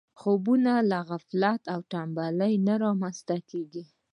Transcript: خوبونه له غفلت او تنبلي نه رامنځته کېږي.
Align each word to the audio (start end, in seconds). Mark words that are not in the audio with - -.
خوبونه 0.19 0.73
له 0.89 0.99
غفلت 1.09 1.61
او 1.73 1.79
تنبلي 1.91 2.53
نه 2.67 2.75
رامنځته 2.85 3.35
کېږي. 3.49 3.83